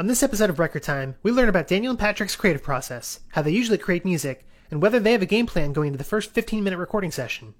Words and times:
On 0.00 0.06
this 0.06 0.22
episode 0.22 0.48
of 0.48 0.60
Record 0.60 0.84
Time, 0.84 1.16
we 1.24 1.32
learn 1.32 1.48
about 1.48 1.66
Daniel 1.66 1.90
and 1.90 1.98
Patrick's 1.98 2.36
creative 2.36 2.62
process, 2.62 3.18
how 3.30 3.42
they 3.42 3.50
usually 3.50 3.78
create 3.78 4.04
music, 4.04 4.46
and 4.70 4.80
whether 4.80 5.00
they 5.00 5.10
have 5.10 5.22
a 5.22 5.26
game 5.26 5.46
plan 5.46 5.72
going 5.72 5.88
into 5.88 5.98
the 5.98 6.04
first 6.04 6.30
15 6.30 6.62
minute 6.62 6.76
recording 6.76 7.10
session. 7.10 7.54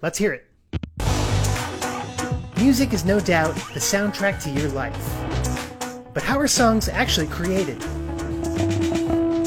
Let's 0.00 0.16
hear 0.16 0.32
it. 0.32 0.46
Music 2.56 2.94
is 2.94 3.04
no 3.04 3.20
doubt 3.20 3.54
the 3.74 3.80
soundtrack 3.80 4.42
to 4.44 4.50
your 4.50 4.70
life. 4.70 4.96
But 6.14 6.22
how 6.22 6.40
are 6.40 6.48
songs 6.48 6.88
actually 6.88 7.26
created? 7.26 7.82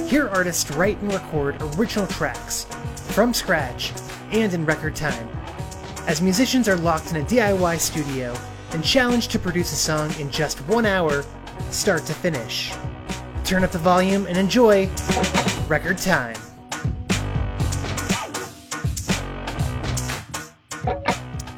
Hear 0.07 0.29
artists 0.29 0.69
write 0.69 0.99
and 0.99 1.11
record 1.11 1.59
original 1.75 2.05
tracks 2.05 2.65
from 3.15 3.33
scratch 3.33 3.93
and 4.31 4.53
in 4.53 4.63
record 4.63 4.95
time. 4.95 5.27
As 6.05 6.21
musicians 6.21 6.69
are 6.69 6.77
locked 6.77 7.09
in 7.09 7.17
a 7.17 7.25
DIY 7.25 7.79
studio 7.79 8.37
and 8.73 8.83
challenged 8.83 9.31
to 9.31 9.39
produce 9.39 9.73
a 9.73 9.75
song 9.75 10.13
in 10.19 10.29
just 10.29 10.59
one 10.67 10.85
hour, 10.85 11.25
start 11.71 12.05
to 12.05 12.13
finish. 12.13 12.73
Turn 13.43 13.63
up 13.63 13.71
the 13.71 13.79
volume 13.79 14.25
and 14.25 14.37
enjoy 14.37 14.89
Record 15.67 15.97
Time. 15.97 16.35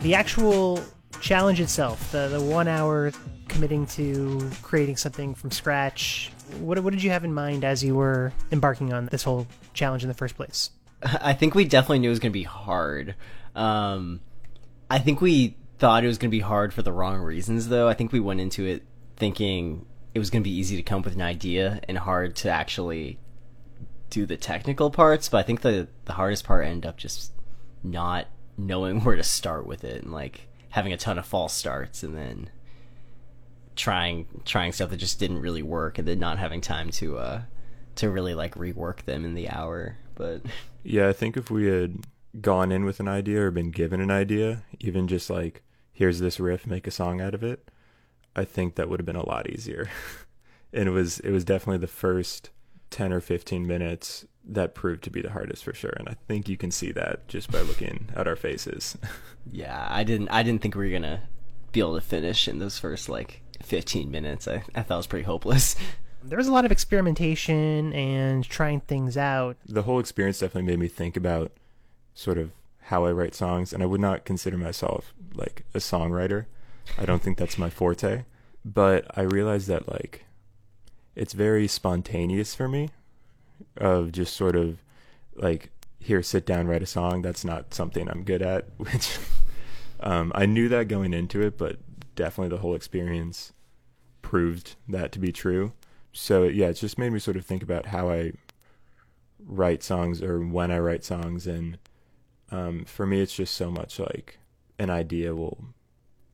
The 0.01 0.15
actual 0.15 0.83
challenge 1.21 1.59
itself, 1.59 2.11
the, 2.11 2.27
the 2.29 2.41
one 2.41 2.67
hour 2.67 3.11
committing 3.47 3.85
to 3.87 4.49
creating 4.61 4.97
something 4.97 5.35
from 5.35 5.51
scratch, 5.51 6.31
what, 6.59 6.79
what 6.79 6.91
did 6.91 7.03
you 7.03 7.09
have 7.11 7.23
in 7.23 7.33
mind 7.33 7.63
as 7.63 7.83
you 7.83 7.95
were 7.95 8.31
embarking 8.51 8.93
on 8.93 9.07
this 9.07 9.23
whole 9.23 9.47
challenge 9.73 10.03
in 10.03 10.07
the 10.07 10.15
first 10.15 10.35
place? 10.35 10.71
I 11.03 11.33
think 11.33 11.55
we 11.55 11.65
definitely 11.65 11.99
knew 11.99 12.07
it 12.07 12.11
was 12.11 12.19
going 12.19 12.31
to 12.31 12.39
be 12.39 12.43
hard. 12.43 13.15
Um, 13.55 14.21
I 14.89 14.99
think 14.99 15.21
we 15.21 15.57
thought 15.77 16.03
it 16.03 16.07
was 16.07 16.17
going 16.17 16.29
to 16.29 16.35
be 16.35 16.41
hard 16.41 16.73
for 16.73 16.81
the 16.81 16.91
wrong 16.91 17.19
reasons, 17.19 17.69
though. 17.69 17.87
I 17.87 17.93
think 17.93 18.11
we 18.11 18.19
went 18.19 18.41
into 18.41 18.65
it 18.65 18.83
thinking 19.15 19.85
it 20.13 20.19
was 20.19 20.29
going 20.29 20.43
to 20.43 20.49
be 20.49 20.55
easy 20.55 20.75
to 20.75 20.83
come 20.83 20.99
up 20.99 21.05
with 21.05 21.15
an 21.15 21.21
idea 21.21 21.79
and 21.87 21.97
hard 21.97 22.35
to 22.37 22.49
actually 22.49 23.19
do 24.09 24.25
the 24.25 24.37
technical 24.37 24.89
parts. 24.89 25.29
But 25.29 25.39
I 25.39 25.43
think 25.43 25.61
the 25.61 25.87
the 26.05 26.13
hardest 26.13 26.43
part 26.45 26.65
ended 26.65 26.85
up 26.85 26.97
just 26.97 27.31
not 27.83 28.27
knowing 28.57 29.01
where 29.03 29.15
to 29.15 29.23
start 29.23 29.65
with 29.65 29.83
it 29.83 30.03
and 30.03 30.11
like 30.11 30.47
having 30.69 30.93
a 30.93 30.97
ton 30.97 31.17
of 31.17 31.25
false 31.25 31.53
starts 31.53 32.03
and 32.03 32.15
then 32.15 32.49
trying 33.75 34.27
trying 34.45 34.71
stuff 34.71 34.89
that 34.89 34.97
just 34.97 35.19
didn't 35.19 35.39
really 35.39 35.63
work 35.63 35.97
and 35.97 36.07
then 36.07 36.19
not 36.19 36.37
having 36.37 36.59
time 36.59 36.89
to 36.89 37.17
uh 37.17 37.41
to 37.95 38.09
really 38.09 38.33
like 38.33 38.55
rework 38.55 39.03
them 39.03 39.25
in 39.25 39.33
the 39.33 39.49
hour. 39.49 39.97
But 40.15 40.41
Yeah, 40.83 41.09
I 41.09 41.13
think 41.13 41.37
if 41.37 41.51
we 41.51 41.67
had 41.67 42.05
gone 42.39 42.71
in 42.71 42.85
with 42.85 42.99
an 42.99 43.07
idea 43.07 43.41
or 43.41 43.51
been 43.51 43.71
given 43.71 43.99
an 44.01 44.11
idea, 44.11 44.63
even 44.79 45.07
just 45.07 45.29
like 45.29 45.63
here's 45.91 46.19
this 46.19 46.39
riff, 46.39 46.65
make 46.65 46.87
a 46.87 46.91
song 46.91 47.19
out 47.19 47.33
of 47.33 47.43
it, 47.43 47.69
I 48.39 48.45
think 48.45 48.75
that 48.75 48.89
would 48.89 48.99
have 48.99 49.05
been 49.05 49.15
a 49.15 49.27
lot 49.27 49.49
easier. 49.49 49.89
and 50.73 50.87
it 50.87 50.91
was 50.91 51.19
it 51.19 51.31
was 51.31 51.43
definitely 51.43 51.79
the 51.79 51.87
first 51.87 52.49
10 52.89 53.13
or 53.13 53.19
15 53.21 53.67
minutes 53.67 54.25
that 54.43 54.73
proved 54.73 55.03
to 55.03 55.11
be 55.11 55.21
the 55.21 55.31
hardest 55.31 55.63
for 55.63 55.73
sure. 55.73 55.93
And 55.97 56.07
i 56.09 56.15
think 56.27 56.47
you 56.49 56.57
can 56.57 56.71
see 56.71 56.91
that 56.93 57.27
just 57.27 57.51
by 57.51 57.61
looking 57.61 58.09
at 58.15 58.27
our 58.27 58.35
faces. 58.35 58.97
Yeah 59.51 59.87
i 59.89 60.03
didn't 60.03 60.29
i 60.29 60.43
didn't 60.43 60.61
think 60.61 60.75
we 60.75 60.85
were 60.85 60.91
gonna 60.99 61.21
be 61.71 61.79
able 61.79 61.95
to 61.95 62.01
finish 62.01 62.47
in 62.47 62.59
those 62.59 62.77
first 62.77 63.09
like 63.09 63.41
15 63.63 64.11
minutes. 64.11 64.47
I, 64.47 64.63
I 64.75 64.83
thought 64.83 64.95
it 64.95 64.97
was 64.97 65.07
pretty 65.07 65.25
hopeless. 65.25 65.75
There 66.21 66.37
was 66.37 66.49
a 66.49 66.51
lot 66.51 66.65
of 66.65 66.71
experimentation 66.71 67.93
and 67.93 68.43
trying 68.43 68.81
things 68.81 69.15
out. 69.15 69.55
the 69.65 69.83
whole 69.83 69.99
experience 69.99 70.39
definitely 70.39 70.69
made 70.69 70.79
me 70.79 70.89
think 70.89 71.15
about 71.15 71.53
sort 72.13 72.37
of 72.37 72.51
how 72.89 73.05
i 73.05 73.11
write 73.11 73.33
songs. 73.33 73.71
And 73.73 73.81
i 73.81 73.85
would 73.85 74.01
not 74.01 74.25
consider 74.25 74.57
myself 74.57 75.13
like 75.33 75.63
a 75.73 75.77
songwriter 75.79 76.45
i 76.97 77.05
don't 77.05 77.21
think 77.21 77.37
that's 77.37 77.57
my 77.57 77.69
forte 77.69 78.23
but 78.65 79.05
i 79.17 79.21
realized 79.21 79.67
that 79.67 79.89
like 79.89 80.25
it's 81.15 81.33
very 81.33 81.67
spontaneous 81.67 82.55
for 82.55 82.67
me 82.67 82.89
of 83.77 84.11
just 84.11 84.35
sort 84.35 84.55
of 84.55 84.81
like 85.35 85.69
here 85.99 86.23
sit 86.23 86.45
down 86.45 86.67
write 86.67 86.81
a 86.81 86.85
song. 86.85 87.21
That's 87.21 87.43
not 87.43 87.73
something 87.73 88.09
i'm 88.09 88.23
good 88.23 88.41
at 88.41 88.67
which 88.77 89.17
um, 89.99 90.31
i 90.35 90.45
knew 90.45 90.69
that 90.69 90.87
going 90.87 91.13
into 91.13 91.41
it 91.41 91.57
but 91.57 91.77
definitely 92.15 92.55
the 92.55 92.61
whole 92.61 92.75
experience 92.75 93.53
proved 94.21 94.75
that 94.87 95.11
to 95.13 95.19
be 95.19 95.31
true. 95.31 95.73
So 96.13 96.43
yeah 96.43 96.67
it's 96.67 96.79
just 96.79 96.97
made 96.97 97.11
me 97.11 97.19
sort 97.19 97.37
of 97.37 97.45
think 97.45 97.63
about 97.63 97.87
how 97.87 98.09
i 98.09 98.31
write 99.45 99.83
songs 99.83 100.21
or 100.21 100.39
when 100.39 100.71
i 100.71 100.79
write 100.79 101.03
songs. 101.03 101.47
And 101.47 101.77
um, 102.51 102.85
for 102.85 103.05
me 103.05 103.21
it's 103.21 103.35
just 103.35 103.53
so 103.53 103.69
much 103.69 103.99
like 103.99 104.39
an 104.77 104.89
idea 104.89 105.35
will 105.35 105.65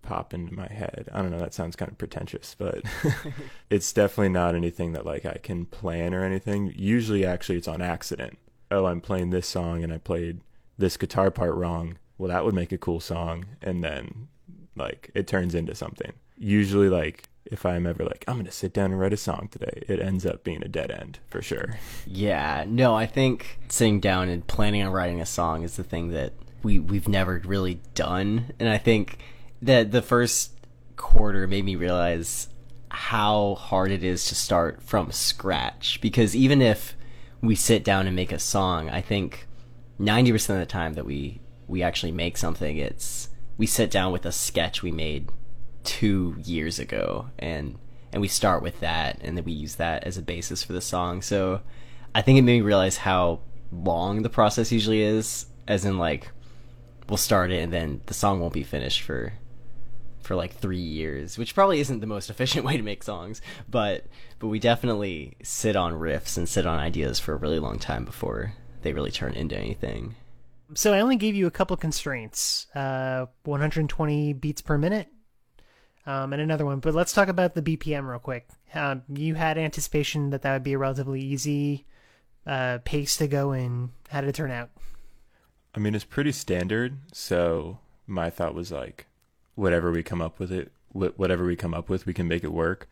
pop 0.06 0.34
into 0.34 0.54
my 0.54 0.68
head. 0.68 1.10
I 1.12 1.22
don't 1.22 1.32
know, 1.32 1.40
that 1.40 1.54
sounds 1.54 1.76
kind 1.76 1.92
of 1.92 1.98
pretentious, 1.98 2.56
but 2.58 2.84
it's 3.70 3.92
definitely 3.92 4.30
not 4.30 4.56
anything 4.56 4.94
that 4.94 5.06
like 5.06 5.26
I 5.26 5.38
can 5.42 5.66
plan 5.66 6.14
or 6.14 6.24
anything. 6.24 6.74
Usually 6.76 7.26
actually 7.26 7.58
it's 7.58 7.68
on 7.68 7.82
accident. 7.82 8.38
Oh, 8.72 8.86
I'm 8.86 9.02
playing 9.02 9.30
this 9.30 9.48
song 9.48 9.84
and 9.84 9.94
I 9.94 9.98
played 9.98 10.42
this 10.78 10.98
guitar 10.98 11.32
part 11.32 11.56
wrong. 11.56 11.98
Well, 12.18 12.30
that 12.30 12.46
would 12.46 12.56
make 12.56 12.72
a 12.72 12.78
cool 12.78 13.00
song 13.00 13.46
and 13.62 13.84
then 13.84 14.28
like 14.76 15.12
it 15.14 15.28
turns 15.28 15.56
into 15.56 15.76
something. 15.76 16.14
Usually 16.38 16.90
like 16.90 17.24
if 17.46 17.66
I'm 17.66 17.86
ever 17.86 18.04
like 18.04 18.26
I'm 18.28 18.36
going 18.36 18.46
to 18.46 18.52
sit 18.52 18.74
down 18.74 18.92
and 18.92 19.00
write 19.00 19.14
a 19.14 19.18
song 19.18 19.50
today, 19.52 19.84
it 19.88 20.00
ends 20.00 20.26
up 20.26 20.44
being 20.44 20.64
a 20.64 20.68
dead 20.68 20.92
end 20.92 21.20
for 21.28 21.42
sure. 21.42 21.78
yeah 22.08 22.66
no 22.68 22.96
i 22.96 23.06
think 23.06 23.60
sitting 23.70 24.00
down 24.00 24.30
and 24.30 24.46
planning 24.48 24.82
on 24.82 24.92
writing 24.92 25.22
a 25.22 25.26
song 25.26 25.64
is 25.64 25.76
the 25.76 25.84
thing 25.84 26.10
that 26.10 26.34
we 26.64 26.80
we've 26.80 27.08
never 27.08 27.42
really 27.46 27.80
done 27.94 28.52
and 28.60 28.68
i 28.68 28.78
think 28.78 29.20
that 29.62 29.92
the 29.92 30.02
first 30.02 30.52
quarter 30.96 31.48
made 31.48 31.66
me 31.66 31.76
realize 31.76 32.50
how 32.90 33.56
hard 33.56 33.92
it 33.92 34.04
is 34.04 34.26
to 34.26 34.36
start 34.36 34.82
from 34.82 35.12
scratch. 35.12 36.00
Because 36.02 36.36
even 36.36 36.62
if 36.62 36.96
we 37.46 37.56
sit 37.56 37.84
down 37.84 38.08
and 38.08 38.16
make 38.16 38.32
a 38.32 38.40
song 38.40 38.90
i 38.90 39.02
think 39.02 39.48
90% 40.00 40.50
of 40.50 40.60
the 40.60 40.66
time 40.66 40.94
that 40.94 41.06
we 41.06 41.40
we 41.68 41.82
actually 41.82 42.12
make 42.12 42.38
something 42.38 42.78
it's 42.78 43.30
we 43.58 43.66
sit 43.66 43.90
down 43.90 44.12
with 44.12 44.26
a 44.26 44.32
sketch 44.32 44.84
we 44.84 44.92
made 44.92 45.30
2 45.84 46.36
years 46.44 46.80
ago 46.80 47.28
and 47.40 47.78
and 48.12 48.22
we 48.22 48.28
start 48.28 48.62
with 48.62 48.80
that 48.80 49.18
and 49.22 49.38
then 49.38 49.44
we 49.44 49.52
use 49.52 49.76
that 49.76 50.04
as 50.06 50.18
a 50.18 50.22
basis 50.22 50.64
for 50.64 50.74
the 50.74 50.82
song. 50.82 51.22
So 51.22 51.62
i 52.14 52.22
think 52.22 52.40
it 52.40 52.44
made 52.44 52.60
me 52.60 52.62
realize 52.62 52.98
how 52.98 53.42
long 53.72 54.24
the 54.24 54.30
process 54.30 54.72
usually 54.72 55.02
is 55.02 55.48
as 55.68 55.86
in 55.86 55.98
like 55.98 56.32
we'll 57.10 57.18
start 57.18 57.52
it 57.52 57.62
and 57.62 57.74
then 57.74 58.02
the 58.06 58.14
song 58.14 58.40
won't 58.40 58.54
be 58.54 58.64
finished 58.64 59.02
for 59.02 59.34
for 60.26 60.36
like 60.36 60.54
three 60.54 60.78
years, 60.78 61.38
which 61.38 61.56
probably 61.56 61.80
isn't 61.80 62.00
the 62.00 62.08
most 62.08 62.30
efficient 62.30 62.66
way 62.66 62.78
to 62.78 62.84
make 62.84 63.04
songs, 63.04 63.42
but 63.70 64.06
but 64.40 64.48
we 64.48 64.60
definitely 64.60 65.38
sit 65.44 65.76
on 65.76 65.94
riffs 65.94 66.38
and 66.38 66.50
sit 66.50 66.66
on 66.66 66.80
ideas 66.80 67.20
for 67.20 67.34
a 67.34 67.38
really 67.38 67.60
long 67.60 67.80
time 67.80 68.06
before 68.06 68.54
they 68.82 68.94
really 68.94 69.12
turn 69.12 69.34
into 69.34 69.58
anything. 69.58 70.16
So 70.74 70.94
I 70.94 71.00
only 71.00 71.16
gave 71.16 71.36
you 71.36 71.48
a 71.48 71.52
couple 71.52 71.78
constraints: 71.78 72.68
uh, 72.76 73.28
120 73.44 74.34
beats 74.34 74.62
per 74.62 74.78
minute, 74.78 75.08
um, 76.06 76.34
and 76.34 76.42
another 76.42 76.66
one. 76.66 76.80
But 76.80 76.96
let's 76.96 77.14
talk 77.14 77.28
about 77.28 77.54
the 77.54 77.62
BPM 77.62 78.08
real 78.10 78.20
quick. 78.20 78.48
Um, 78.74 79.04
you 79.14 79.36
had 79.36 79.58
anticipation 79.58 80.32
that 80.32 80.42
that 80.42 80.54
would 80.54 80.64
be 80.64 80.74
a 80.74 80.78
relatively 80.78 81.22
easy 81.22 81.86
uh, 82.46 82.80
pace 82.84 83.18
to 83.18 83.28
go 83.28 83.54
in. 83.54 83.92
How 84.10 84.22
did 84.22 84.30
it 84.30 84.36
turn 84.36 84.52
out? 84.52 84.72
I 85.76 85.80
mean, 85.80 85.94
it's 85.94 86.06
pretty 86.06 86.32
standard, 86.32 86.98
so 87.12 87.80
my 88.08 88.30
thought 88.30 88.56
was 88.56 88.72
like 88.72 89.08
whatever 89.56 89.92
we 89.92 90.04
come 90.04 90.22
up 90.22 90.40
with 90.40 90.52
it 90.52 90.72
whatever 90.92 91.44
we 91.46 91.56
come 91.56 91.74
up 91.74 91.90
with 91.90 92.06
we 92.06 92.14
can 92.14 92.28
make 92.28 92.44
it 92.44 92.54
work 92.54 92.88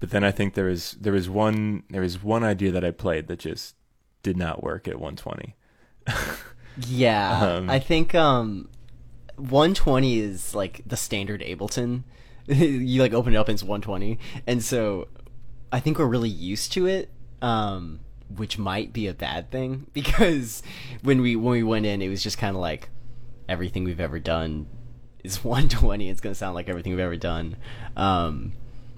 but 0.00 0.10
then 0.10 0.24
i 0.24 0.30
think 0.30 0.54
there 0.54 0.64
was 0.64 0.92
there 1.00 1.12
was 1.12 1.28
one 1.30 1.84
there 1.90 2.02
was 2.02 2.22
one 2.22 2.42
idea 2.42 2.72
that 2.72 2.84
i 2.84 2.90
played 2.90 3.28
that 3.28 3.38
just 3.38 3.76
did 4.22 4.36
not 4.36 4.62
work 4.62 4.88
at 4.88 4.98
120 4.98 5.54
Yeah, 6.88 7.56
Um, 7.56 7.70
I 7.70 7.78
think 7.78 8.14
um, 8.14 8.68
120 9.36 10.18
is 10.18 10.54
like 10.54 10.82
the 10.86 10.96
standard 10.96 11.40
Ableton. 11.40 12.02
you 12.46 13.00
like 13.00 13.14
open 13.14 13.34
it 13.34 13.36
up 13.36 13.48
and 13.48 13.54
it's 13.54 13.62
120, 13.62 14.18
and 14.46 14.62
so 14.62 15.08
I 15.72 15.80
think 15.80 15.98
we're 15.98 16.06
really 16.06 16.28
used 16.28 16.72
to 16.72 16.86
it. 16.86 17.10
Um, 17.42 18.00
which 18.34 18.58
might 18.58 18.92
be 18.92 19.06
a 19.06 19.14
bad 19.14 19.50
thing 19.50 19.86
because 19.92 20.62
when 21.02 21.20
we 21.20 21.36
when 21.36 21.52
we 21.52 21.62
went 21.62 21.86
in, 21.86 22.02
it 22.02 22.08
was 22.08 22.22
just 22.22 22.38
kind 22.38 22.56
of 22.56 22.60
like 22.60 22.88
everything 23.48 23.84
we've 23.84 24.00
ever 24.00 24.18
done 24.18 24.66
is 25.24 25.42
120. 25.44 26.08
It's 26.08 26.20
gonna 26.20 26.34
sound 26.34 26.54
like 26.54 26.68
everything 26.68 26.92
we've 26.92 27.00
ever 27.00 27.16
done. 27.16 27.56
Um, 27.96 28.52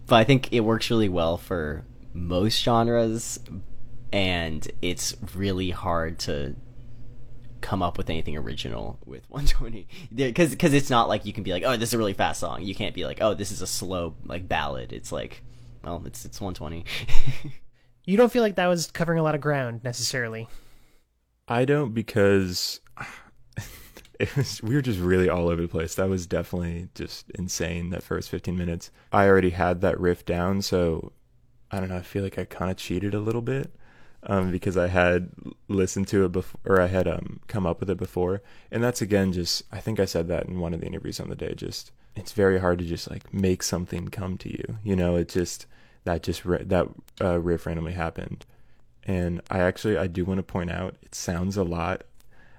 but 0.07 0.17
I 0.17 0.25
think 0.25 0.53
it 0.53 0.61
works 0.61 0.91
really 0.91 1.09
well 1.09 1.37
for 1.37 1.85
most 2.13 2.63
genres, 2.63 3.41
and 4.13 4.67
it's 4.83 5.17
really 5.35 5.71
hard 5.71 6.19
to 6.21 6.55
come 7.61 7.83
up 7.83 7.99
with 7.99 8.11
anything 8.11 8.37
original 8.37 8.99
with 9.07 9.25
120 9.31 9.89
because 10.15 10.51
because 10.51 10.73
it's 10.73 10.91
not 10.91 11.09
like 11.09 11.25
you 11.25 11.33
can 11.33 11.43
be 11.43 11.53
like 11.53 11.65
oh 11.65 11.77
this 11.77 11.89
is 11.89 11.95
a 11.95 11.99
really 11.99 12.13
fast 12.13 12.39
song 12.39 12.63
you 12.63 12.75
can't 12.75 12.95
be 12.95 13.05
like 13.05 13.19
oh 13.21 13.35
this 13.35 13.51
is 13.51 13.61
a 13.61 13.67
slow 13.67 14.15
like 14.25 14.47
ballad 14.47 14.93
it's 14.93 15.11
like 15.11 15.43
well 15.83 16.01
it's 16.07 16.25
it's 16.25 16.41
120 16.41 16.85
You 18.05 18.17
don't 18.17 18.31
feel 18.31 18.43
like 18.43 18.55
that 18.55 18.69
was 18.69 18.89
covering 18.93 19.19
a 19.19 19.23
lot 19.25 19.35
of 19.35 19.41
ground 19.41 19.83
necessarily. 19.83 20.47
i 21.49 21.65
don't 21.65 21.93
because 21.93 22.81
it 24.21 24.35
was 24.37 24.63
we 24.63 24.75
were 24.75 24.83
just 24.83 25.01
really 25.01 25.29
all 25.29 25.49
over 25.49 25.63
the 25.63 25.69
place 25.69 25.95
that 25.95 26.09
was 26.09 26.27
definitely 26.27 26.89
just 26.95 27.31
insane 27.31 27.91
that 27.91 28.03
first 28.03 28.31
15 28.31 28.57
minutes 28.57 28.91
i 29.13 29.27
already 29.27 29.51
had 29.51 29.81
that 29.81 29.99
riff 30.01 30.25
down 30.25 30.63
so 30.63 31.13
I 31.71 31.81
don't 31.81 31.89
know. 31.89 31.97
I 31.97 32.03
feel 32.03 32.23
like 32.23 32.39
I 32.39 32.45
kind 32.45 32.71
of 32.71 32.77
cheated 32.77 33.15
a 33.15 33.21
little 33.21 33.43
bit 33.43 33.75
um, 34.23 34.51
because 34.51 34.77
I 34.77 34.89
had 34.89 35.31
listened 35.69 36.09
to 36.09 36.25
it 36.25 36.33
before, 36.33 36.61
or 36.65 36.81
I 36.81 36.87
had 36.87 37.09
um, 37.09 37.41
come 37.49 37.67
up 37.67 37.81
with 37.81 37.91
it 37.91 37.99
before. 37.99 38.43
And 38.71 38.83
that's 38.83 39.03
again 39.03 39.33
just, 39.33 39.63
I 39.73 39.81
think 39.81 39.99
I 39.99 40.05
said 40.05 40.29
that 40.29 40.47
in 40.47 40.61
one 40.61 40.75
of 40.75 40.81
the 40.81 40.87
interviews 40.87 41.21
on 41.21 41.29
the 41.29 41.37
day. 41.37 41.55
Just, 41.55 41.91
it's 42.15 42.33
very 42.33 42.59
hard 42.61 42.79
to 42.79 42.85
just 42.85 43.11
like 43.11 43.33
make 43.33 43.63
something 43.63 44.09
come 44.09 44.39
to 44.39 44.51
you. 44.51 44.79
You 44.85 44.97
know, 44.97 45.17
it 45.17 45.29
just, 45.29 45.67
that 46.05 46.23
just, 46.23 46.45
that 46.45 46.89
uh, 47.21 47.41
riff 47.41 47.67
randomly 47.67 47.93
happened. 47.93 48.47
And 49.05 49.41
I 49.51 49.61
actually, 49.61 49.97
I 49.97 50.07
do 50.07 50.25
want 50.25 50.39
to 50.39 50.43
point 50.43 50.71
out, 50.71 50.97
it 51.03 51.15
sounds 51.15 51.57
a 51.57 51.65
lot. 51.65 52.05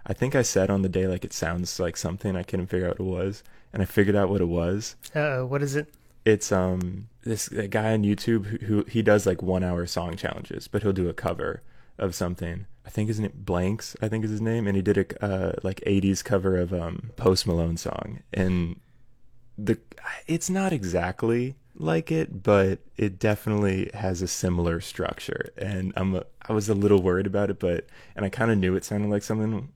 I 0.08 0.14
think 0.14 0.36
I 0.36 0.42
said 0.42 0.70
on 0.70 0.82
the 0.82 0.90
day, 0.90 1.06
like, 1.08 1.26
it 1.26 1.34
sounds 1.34 1.80
like 1.80 1.98
something 1.98 2.36
I 2.36 2.44
couldn't 2.44 2.68
figure 2.68 2.88
out 2.88 3.00
what 3.00 3.08
it 3.08 3.26
was. 3.26 3.44
And 3.74 3.82
I 3.82 3.86
figured 3.86 4.16
out 4.16 4.30
what 4.30 4.42
it 4.42 4.48
was. 4.48 4.96
Uh, 5.14 5.42
what 5.42 5.62
is 5.62 5.76
it? 5.76 5.94
It's, 6.26 6.52
um, 6.52 7.10
this 7.24 7.50
guy 7.50 7.94
on 7.94 8.04
YouTube 8.04 8.46
who, 8.46 8.66
who, 8.66 8.84
he 8.86 9.02
does 9.02 9.26
like 9.26 9.42
one 9.42 9.64
hour 9.64 9.86
song 9.86 10.16
challenges, 10.16 10.68
but 10.68 10.82
he'll 10.82 10.94
do 10.94 11.10
a 11.10 11.14
cover 11.14 11.62
of 11.98 12.16
something. 12.16 12.66
I 12.86 12.90
think 12.90 13.10
his 13.10 13.20
name 13.20 13.32
is 13.32 13.36
Blanks, 13.38 13.98
I 14.02 14.08
think 14.08 14.24
is 14.24 14.32
his 14.32 14.42
name, 14.42 14.66
and 14.66 14.76
he 14.76 14.82
did 14.82 14.98
a 14.98 15.24
uh, 15.24 15.54
like 15.62 15.82
'80s 15.86 16.24
cover 16.24 16.56
of 16.56 16.74
um 16.74 17.12
Post 17.18 17.46
Malone 17.46 17.76
song, 17.76 18.22
and 18.34 18.80
the 19.58 19.78
it's 20.26 20.50
not 20.50 20.72
exactly 20.72 21.56
like 21.76 22.12
it, 22.12 22.44
but 22.44 22.80
it 22.96 23.20
definitely 23.20 23.90
has 23.94 24.22
a 24.22 24.28
similar 24.28 24.80
structure. 24.80 25.52
And 25.58 25.92
I'm 25.98 26.16
a, 26.16 26.24
I 26.48 26.54
was 26.54 26.70
a 26.70 26.74
little 26.74 27.02
worried 27.02 27.28
about 27.28 27.50
it, 27.50 27.60
but 27.60 27.88
and 28.16 28.26
I 28.26 28.30
kind 28.30 28.52
of 28.52 28.58
knew 28.58 28.76
it 28.76 28.86
sounded 28.86 29.10
like 29.10 29.24
something, 29.24 29.70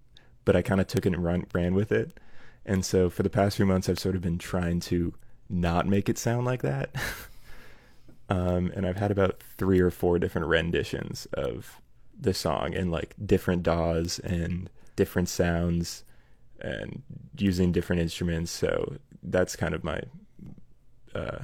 but 0.45 0.55
I 0.55 0.61
kind 0.61 0.81
of 0.81 0.87
took 0.87 1.05
it 1.05 1.13
and 1.13 1.23
run, 1.23 1.45
ran 1.53 1.73
with 1.73 1.91
it. 1.91 2.19
And 2.65 2.85
so 2.85 3.09
for 3.09 3.23
the 3.23 3.29
past 3.29 3.57
few 3.57 3.65
months, 3.65 3.89
I've 3.89 3.99
sort 3.99 4.15
of 4.15 4.21
been 4.21 4.37
trying 4.37 4.79
to 4.81 5.13
not 5.49 5.87
make 5.87 6.09
it 6.09 6.17
sound 6.17 6.45
like 6.45 6.61
that. 6.61 6.95
Um, 8.31 8.71
and 8.77 8.87
I've 8.87 8.95
had 8.95 9.11
about 9.11 9.43
three 9.57 9.81
or 9.81 9.91
four 9.91 10.17
different 10.17 10.47
renditions 10.47 11.27
of 11.33 11.81
the 12.17 12.33
song 12.33 12.73
and 12.73 12.89
like 12.89 13.13
different 13.25 13.61
DAWs 13.61 14.19
and 14.19 14.69
different 14.95 15.27
sounds 15.27 16.05
and 16.61 17.01
using 17.37 17.73
different 17.73 18.01
instruments. 18.01 18.49
So 18.49 18.95
that's 19.21 19.57
kind 19.57 19.73
of 19.73 19.83
my, 19.83 19.99
uh, 21.13 21.39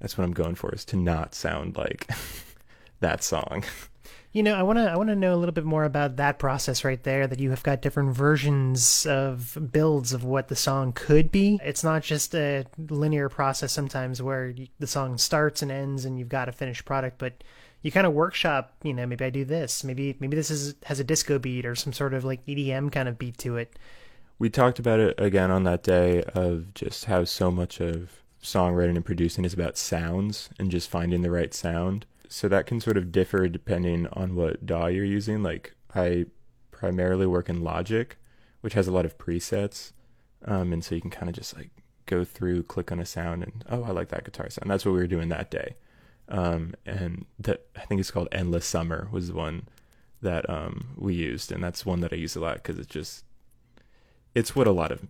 that's 0.00 0.16
what 0.16 0.24
I'm 0.24 0.32
going 0.32 0.54
for 0.54 0.74
is 0.74 0.86
to 0.86 0.96
not 0.96 1.34
sound 1.34 1.76
like 1.76 2.08
that 3.00 3.22
song. 3.22 3.64
You 4.36 4.42
know, 4.42 4.54
I 4.54 4.64
want 4.64 4.78
to 4.78 4.82
I 4.82 4.98
want 4.98 5.08
to 5.08 5.16
know 5.16 5.32
a 5.32 5.40
little 5.40 5.54
bit 5.54 5.64
more 5.64 5.84
about 5.84 6.16
that 6.16 6.38
process 6.38 6.84
right 6.84 7.02
there 7.02 7.26
that 7.26 7.40
you 7.40 7.48
have 7.48 7.62
got 7.62 7.80
different 7.80 8.14
versions 8.14 9.06
of 9.06 9.56
builds 9.72 10.12
of 10.12 10.24
what 10.24 10.48
the 10.48 10.54
song 10.54 10.92
could 10.92 11.32
be. 11.32 11.58
It's 11.64 11.82
not 11.82 12.02
just 12.02 12.34
a 12.34 12.66
linear 12.76 13.30
process 13.30 13.72
sometimes 13.72 14.20
where 14.20 14.50
you, 14.50 14.66
the 14.78 14.86
song 14.86 15.16
starts 15.16 15.62
and 15.62 15.72
ends 15.72 16.04
and 16.04 16.18
you've 16.18 16.28
got 16.28 16.50
a 16.50 16.52
finished 16.52 16.84
product, 16.84 17.16
but 17.16 17.42
you 17.80 17.90
kind 17.90 18.06
of 18.06 18.12
workshop, 18.12 18.74
you 18.82 18.92
know, 18.92 19.06
maybe 19.06 19.24
I 19.24 19.30
do 19.30 19.46
this, 19.46 19.82
maybe 19.82 20.14
maybe 20.20 20.36
this 20.36 20.50
is 20.50 20.74
has 20.84 21.00
a 21.00 21.04
disco 21.04 21.38
beat 21.38 21.64
or 21.64 21.74
some 21.74 21.94
sort 21.94 22.12
of 22.12 22.22
like 22.22 22.44
EDM 22.44 22.92
kind 22.92 23.08
of 23.08 23.18
beat 23.18 23.38
to 23.38 23.56
it. 23.56 23.78
We 24.38 24.50
talked 24.50 24.78
about 24.78 25.00
it 25.00 25.18
again 25.18 25.50
on 25.50 25.64
that 25.64 25.82
day 25.82 26.22
of 26.34 26.74
just 26.74 27.06
how 27.06 27.24
so 27.24 27.50
much 27.50 27.80
of 27.80 28.10
songwriting 28.42 28.96
and 28.96 29.04
producing 29.04 29.46
is 29.46 29.54
about 29.54 29.78
sounds 29.78 30.50
and 30.58 30.70
just 30.70 30.90
finding 30.90 31.22
the 31.22 31.30
right 31.30 31.54
sound 31.54 32.04
so 32.28 32.48
that 32.48 32.66
can 32.66 32.80
sort 32.80 32.96
of 32.96 33.12
differ 33.12 33.48
depending 33.48 34.06
on 34.12 34.34
what 34.34 34.64
DAW 34.66 34.86
you're 34.86 35.04
using. 35.04 35.42
Like 35.42 35.74
I 35.94 36.26
primarily 36.70 37.26
work 37.26 37.48
in 37.48 37.62
Logic, 37.62 38.16
which 38.60 38.74
has 38.74 38.86
a 38.86 38.92
lot 38.92 39.04
of 39.04 39.18
presets, 39.18 39.92
um, 40.44 40.72
and 40.72 40.84
so 40.84 40.94
you 40.94 41.00
can 41.00 41.10
kind 41.10 41.28
of 41.28 41.34
just 41.34 41.56
like 41.56 41.70
go 42.06 42.24
through, 42.24 42.62
click 42.64 42.92
on 42.92 43.00
a 43.00 43.06
sound, 43.06 43.42
and 43.42 43.64
oh, 43.68 43.84
I 43.84 43.90
like 43.90 44.08
that 44.08 44.24
guitar 44.24 44.48
sound. 44.50 44.70
That's 44.70 44.84
what 44.84 44.92
we 44.92 44.98
were 44.98 45.06
doing 45.06 45.28
that 45.28 45.50
day. 45.50 45.74
Um, 46.28 46.74
and 46.84 47.26
that 47.38 47.66
I 47.76 47.80
think 47.80 48.00
it's 48.00 48.10
called 48.10 48.28
Endless 48.32 48.66
Summer 48.66 49.08
was 49.12 49.28
the 49.28 49.34
one 49.34 49.68
that 50.22 50.48
um, 50.50 50.88
we 50.96 51.14
used, 51.14 51.52
and 51.52 51.62
that's 51.62 51.86
one 51.86 52.00
that 52.00 52.12
I 52.12 52.16
use 52.16 52.36
a 52.36 52.40
lot 52.40 52.56
because 52.56 52.78
it's 52.78 52.88
just 52.88 53.24
it's 54.34 54.54
what 54.54 54.66
a 54.66 54.72
lot 54.72 54.92
of 54.92 55.06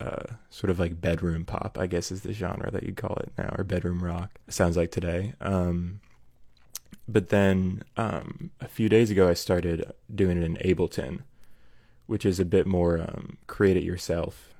uh, 0.00 0.34
sort 0.50 0.70
of 0.70 0.78
like 0.78 1.00
bedroom 1.00 1.44
pop, 1.44 1.78
I 1.78 1.86
guess, 1.86 2.10
is 2.12 2.22
the 2.22 2.32
genre 2.32 2.70
that 2.70 2.82
you'd 2.82 2.96
call 2.96 3.16
it 3.16 3.32
now, 3.36 3.54
or 3.56 3.64
bedroom 3.64 4.02
rock 4.02 4.38
sounds 4.48 4.76
like 4.76 4.90
today. 4.90 5.34
Um, 5.40 6.00
but 7.08 7.30
then 7.30 7.82
um, 7.96 8.50
a 8.60 8.68
few 8.68 8.88
days 8.88 9.10
ago, 9.10 9.28
I 9.28 9.34
started 9.34 9.92
doing 10.14 10.36
it 10.36 10.44
in 10.44 10.56
Ableton, 10.56 11.20
which 12.06 12.26
is 12.26 12.38
a 12.38 12.44
bit 12.44 12.66
more 12.66 13.00
um, 13.00 13.38
create 13.46 13.76
it 13.76 13.82
yourself. 13.82 14.54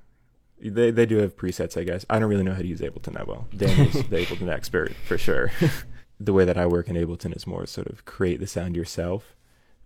They 0.59 0.91
they 0.91 1.05
do 1.05 1.17
have 1.17 1.37
presets, 1.37 1.79
I 1.79 1.83
guess. 1.83 2.05
I 2.09 2.19
don't 2.19 2.29
really 2.29 2.43
know 2.43 2.53
how 2.53 2.61
to 2.61 2.67
use 2.67 2.81
Ableton 2.81 3.13
that 3.13 3.27
well. 3.27 3.47
Daniel's 3.55 3.93
the 3.93 4.01
Ableton 4.25 4.49
expert 4.51 4.93
for 5.07 5.17
sure. 5.17 5.51
the 6.19 6.33
way 6.33 6.43
that 6.43 6.57
I 6.57 6.65
work 6.65 6.89
in 6.89 6.95
Ableton 6.95 7.35
is 7.35 7.47
more 7.47 7.65
sort 7.65 7.87
of 7.87 8.05
create 8.05 8.39
the 8.39 8.47
sound 8.47 8.75
yourself. 8.75 9.35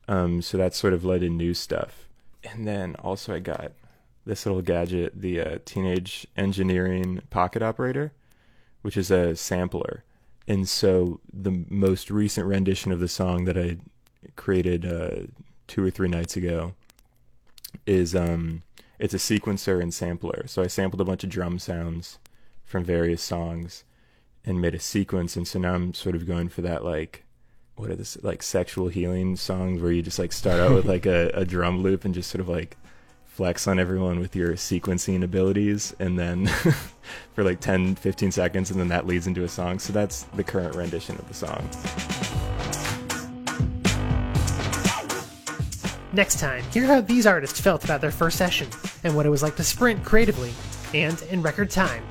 Um, 0.07 0.41
so 0.41 0.57
that's 0.57 0.77
sort 0.77 0.93
of 0.93 1.05
led 1.05 1.21
in 1.21 1.37
new 1.37 1.53
stuff. 1.53 2.09
And 2.43 2.67
then 2.67 2.95
also 2.95 3.35
I 3.35 3.39
got 3.39 3.73
this 4.25 4.45
little 4.45 4.61
gadget, 4.61 5.19
the 5.19 5.41
uh, 5.41 5.57
Teenage 5.65 6.27
Engineering 6.35 7.21
Pocket 7.29 7.61
Operator, 7.61 8.13
which 8.81 8.97
is 8.97 9.11
a 9.11 9.35
sampler 9.35 10.03
and 10.47 10.67
so 10.67 11.19
the 11.31 11.65
most 11.69 12.11
recent 12.11 12.47
rendition 12.47 12.91
of 12.91 12.99
the 12.99 13.07
song 13.07 13.45
that 13.45 13.57
I 13.57 13.77
created 14.35 14.85
uh, 14.85 15.27
two 15.67 15.85
or 15.85 15.89
three 15.89 16.09
nights 16.09 16.35
ago 16.35 16.73
is 17.85 18.15
um 18.15 18.63
it's 18.99 19.13
a 19.13 19.17
sequencer 19.17 19.81
and 19.81 19.93
sampler. 19.93 20.45
So 20.47 20.61
I 20.61 20.67
sampled 20.67 21.01
a 21.01 21.05
bunch 21.05 21.23
of 21.23 21.29
drum 21.29 21.59
sounds 21.59 22.19
from 22.63 22.83
various 22.83 23.21
songs 23.21 23.83
and 24.45 24.61
made 24.61 24.75
a 24.75 24.79
sequence 24.79 25.35
and 25.35 25.47
so 25.47 25.59
now 25.59 25.73
I'm 25.73 25.93
sort 25.93 26.15
of 26.15 26.27
going 26.27 26.49
for 26.49 26.61
that 26.61 26.83
like 26.83 27.23
what 27.75 27.89
are 27.89 27.95
this 27.95 28.17
like 28.21 28.43
sexual 28.43 28.87
healing 28.87 29.35
songs 29.35 29.81
where 29.81 29.91
you 29.91 30.01
just 30.01 30.19
like 30.19 30.31
start 30.31 30.59
out 30.59 30.73
with 30.73 30.85
like 30.85 31.05
a, 31.05 31.29
a 31.33 31.45
drum 31.45 31.81
loop 31.81 32.05
and 32.05 32.13
just 32.13 32.29
sort 32.29 32.41
of 32.41 32.49
like 32.49 32.77
flex 33.33 33.67
on 33.67 33.79
everyone 33.79 34.19
with 34.19 34.35
your 34.35 34.53
sequencing 34.53 35.23
abilities 35.23 35.95
and 35.97 36.19
then 36.19 36.45
for 37.33 37.43
like 37.43 37.59
10 37.59 37.95
15 37.95 38.31
seconds 38.31 38.69
and 38.69 38.79
then 38.79 38.89
that 38.89 39.07
leads 39.07 39.25
into 39.25 39.43
a 39.43 39.49
song. 39.49 39.79
So 39.79 39.91
that's 39.91 40.23
the 40.35 40.43
current 40.43 40.75
rendition 40.75 41.15
of 41.17 41.27
the 41.27 41.33
song. 41.33 41.67
Next 46.13 46.39
time 46.39 46.63
hear 46.65 46.85
how 46.85 47.01
these 47.01 47.25
artists 47.25 47.59
felt 47.59 47.83
about 47.83 48.01
their 48.01 48.11
first 48.11 48.37
session 48.37 48.67
and 49.03 49.15
what 49.15 49.25
it 49.25 49.29
was 49.29 49.41
like 49.41 49.55
to 49.55 49.63
sprint 49.63 50.05
creatively 50.05 50.53
and 50.93 51.19
in 51.23 51.41
record 51.41 51.71
time 51.71 52.03